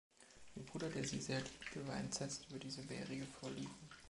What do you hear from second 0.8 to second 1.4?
der sie